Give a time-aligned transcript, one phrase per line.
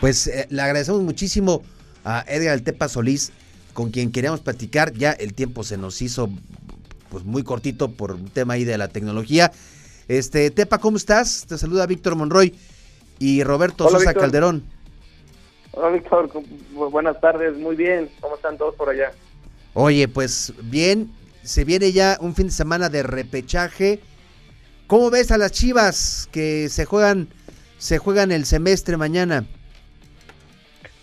[0.00, 1.62] Pues eh, le agradecemos muchísimo
[2.04, 3.32] a Edgar Altepa Solís,
[3.74, 4.92] con quien queríamos platicar.
[4.94, 6.30] Ya el tiempo se nos hizo
[7.10, 9.52] pues muy cortito por un tema ahí de la tecnología.
[10.08, 11.44] Este, Tepa, ¿cómo estás?
[11.46, 12.54] Te saluda Víctor Monroy
[13.18, 14.22] y Roberto Hola, Sosa Víctor.
[14.22, 14.64] Calderón.
[15.72, 16.30] Hola Víctor,
[16.74, 19.12] Bu- buenas tardes, muy bien, ¿cómo están todos por allá?
[19.74, 21.12] Oye, pues bien,
[21.44, 24.00] se viene ya un fin de semana de repechaje.
[24.88, 27.28] ¿Cómo ves a las Chivas que se juegan
[27.78, 29.46] se juegan el semestre mañana?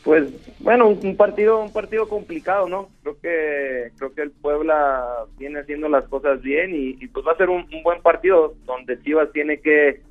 [0.08, 0.30] Pues
[0.60, 2.88] bueno, un, partido un partido complicado, ¿no?
[3.02, 7.38] Creo que creo que el Puebla viene haciendo las cosas bien y, pues va a
[7.38, 10.02] ser un, buen partido donde Chivas tiene que,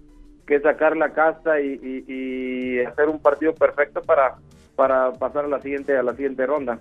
[0.47, 4.37] que sacar la casta y hacer un partido perfecto para
[4.75, 6.79] para pasar a la siguiente a la siguiente ronda.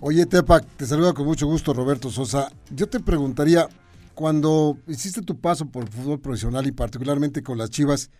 [0.00, 2.52] Oye, Tepa, te saluda con mucho gusto Roberto Sosa.
[2.70, 3.68] Yo te preguntaría,
[4.12, 8.10] cuando hiciste tu paso por el fútbol profesional y particularmente con las Chivas,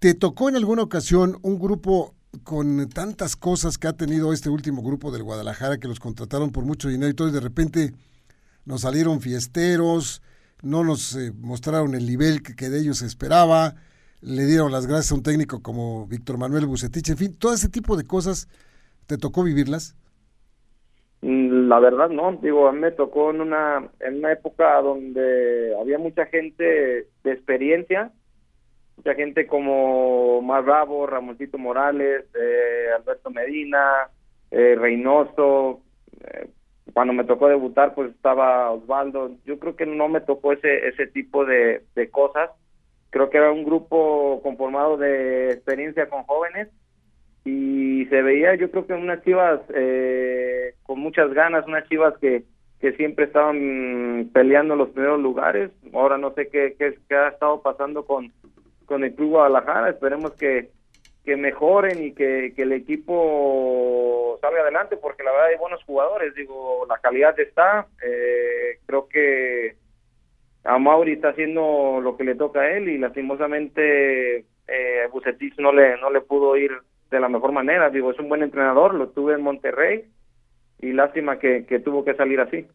[0.00, 4.82] ¿te tocó en alguna ocasión un grupo con tantas cosas que ha tenido este último
[4.82, 7.92] grupo del Guadalajara, que los contrataron por mucho dinero y todo, y de repente
[8.64, 10.22] nos salieron fiesteros,
[10.62, 13.74] no nos eh, mostraron el nivel que, de ellos se esperaba,
[14.20, 17.68] le dieron las gracias a un técnico como Víctor Manuel Bucetich, en fin, todo ese
[17.68, 18.48] tipo de cosas,
[19.06, 19.96] ¿te tocó vivirlas?
[21.20, 25.74] Mm, La verdad no, digo, a mí me tocó en una, en una época donde
[25.78, 26.64] había mucha gente
[27.22, 28.12] de experiencia,
[28.96, 34.08] mucha gente como Mar Bravo, Ramoncito Morales, eh, Alberto Medina,
[34.50, 35.80] eh, Reynoso,
[36.20, 36.48] eh,
[36.92, 41.06] cuando me tocó debutar pues estaba Osvaldo, yo creo que no me tocó ese, ese
[41.08, 42.50] tipo de, de cosas,
[43.10, 46.68] creo que era un grupo conformado de experiencia con jóvenes
[47.44, 52.44] y se veía yo creo que unas chivas eh, con muchas ganas, unas chivas que,
[52.80, 57.60] que siempre estaban peleando los primeros lugares, ahora no sé qué, qué, qué ha estado
[57.62, 58.32] pasando con,
[58.84, 60.70] con el Club Guadalajara, esperemos que,
[61.24, 66.34] que mejoren y que, que el equipo salga adelante porque la verdad hay buenos jugadores,
[66.34, 69.76] digo, la calidad está, eh, creo que
[70.64, 75.72] a Mauri está haciendo lo que le toca a él y lastimosamente eh, Bucetich no
[75.72, 76.72] le no le pudo ir
[77.10, 77.90] de la mejor manera.
[77.90, 80.04] Digo, es un buen entrenador, lo tuve en Monterrey
[80.80, 82.66] y lástima que, tuvo que salir así.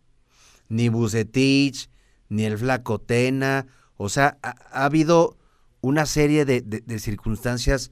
[0.70, 1.90] Ni Bucetich,
[2.30, 3.66] ni el Flaco Tena,
[3.98, 5.36] o sea, ha habido
[5.82, 7.92] una serie de, de- circunstancias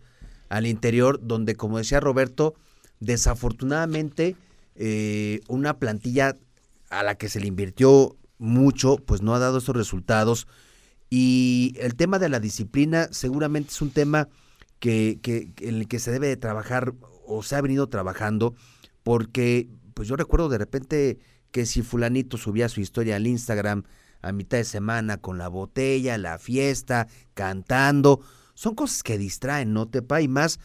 [0.50, 2.56] al interior donde, como decía Roberto,
[3.00, 4.36] desafortunadamente
[4.76, 6.38] eh, una plantilla
[6.90, 10.48] a la que se le invirtió mucho, pues no ha dado esos resultados.
[11.10, 14.30] Y el tema de la disciplina seguramente es un tema
[14.80, 16.94] que- que- en el que se debe de trabajar
[17.26, 18.56] o se ha venido trabajando,
[19.04, 21.18] porque pues yo recuerdo de repente
[21.52, 23.84] que si fulanito subía su historia al Instagram
[24.22, 28.20] a mitad de semana con la botella, la fiesta, cantando,
[28.58, 30.20] son cosas que distraen, ¿no, Tepa?
[30.20, 30.60] Y más,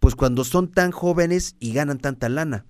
[0.00, 2.64] pues cuando son tan jóvenes y ganan tanta lana.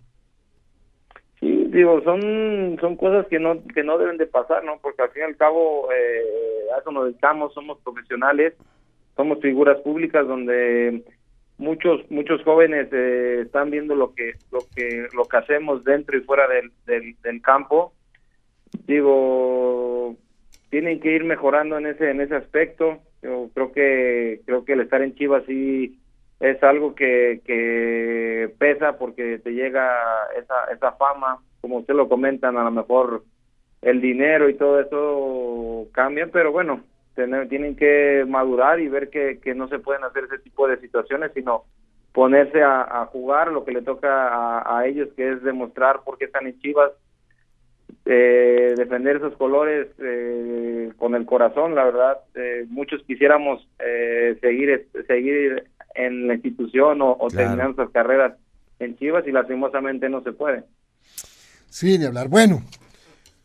[1.38, 4.78] Sí, digo, son son cosas que no que no deben de pasar, ¿no?
[4.82, 6.22] Porque al fin y al cabo eh,
[6.80, 7.14] eso nos
[7.54, 8.54] somos profesionales,
[9.16, 11.04] somos figuras públicas donde
[11.56, 16.22] muchos muchos jóvenes eh, están viendo lo que lo que lo que hacemos dentro y
[16.22, 17.92] fuera del, del campo.
[18.88, 20.16] Digo,
[20.74, 22.98] tienen que ir mejorando en ese en ese aspecto.
[23.22, 26.00] Yo creo que creo que el estar en Chivas sí
[26.40, 29.94] es algo que, pesa porque te llega
[30.36, 33.22] esa, esa fama, como usted lo comentan, a lo mejor
[33.82, 36.82] el dinero y todo eso cambia, pero bueno,
[37.14, 41.30] tienen que madurar y ver que, que no se pueden hacer ese tipo de situaciones,
[41.34, 41.66] sino
[42.12, 46.18] ponerse a, a jugar lo que le toca a, a ellos, que es demostrar por
[46.18, 46.90] qué están en Chivas,
[48.06, 54.88] eh, defender esos colores eh, con el corazón, la verdad, eh, muchos quisiéramos eh, seguir
[55.06, 55.64] seguir
[55.94, 57.36] en la institución o, o Claro.
[57.36, 58.34] terminar nuestras carreras
[58.78, 60.64] en Chivas y lastimosamente no se puede.
[61.68, 62.28] Sí, ni hablar.
[62.28, 62.62] Bueno,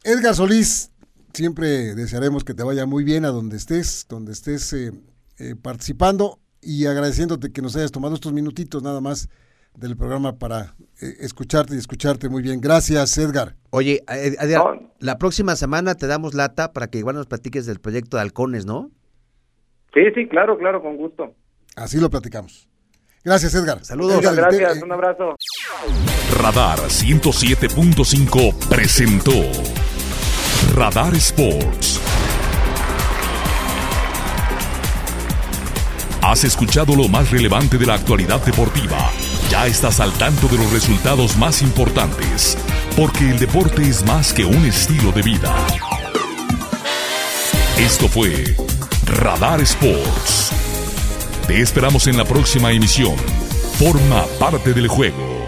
[0.04, 0.92] Edgar Solís,
[1.34, 4.92] siempre desearemos que te vaya muy bien a donde estés, donde estés eh,
[5.40, 9.30] eh, participando y agradeciéndote que nos hayas tomado estos minutitos nada más
[9.76, 12.60] del programa para eh, escucharte y escucharte muy bien.
[12.62, 13.56] Gracias, Edgar.
[13.70, 14.92] Oye, Ed- Edgar, No.
[15.00, 18.66] la próxima semana te damos lata para que igual nos platiques del proyecto de halcones,
[18.66, 18.92] ¿no?
[19.94, 21.34] Sí, sí, claro, claro, con gusto.
[21.76, 22.68] Así lo platicamos.
[23.24, 23.84] Gracias, Edgar.
[23.86, 24.16] Saludos.
[24.18, 25.36] Muchas Edgar, gracias, te- un abrazo.
[26.42, 29.32] Radar 107.5 presentó
[30.76, 32.00] Radar Sports.
[36.22, 39.10] Has escuchado lo más relevante de la actualidad deportiva.
[39.50, 42.56] Ya estás al tanto de los resultados más importantes,
[42.96, 45.56] porque el deporte es más que un estilo de vida.
[47.78, 48.56] Esto fue
[49.06, 50.52] Radar Sports.
[51.48, 53.16] Te esperamos en la próxima emisión.
[53.80, 55.39] Forma parte del juego.